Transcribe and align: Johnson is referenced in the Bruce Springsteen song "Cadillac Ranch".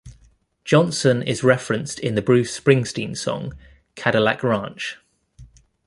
Johnson 0.65 1.21
is 1.21 1.43
referenced 1.43 1.99
in 1.99 2.15
the 2.15 2.23
Bruce 2.23 2.59
Springsteen 2.59 3.15
song 3.15 3.53
"Cadillac 3.93 4.41
Ranch". 4.41 4.97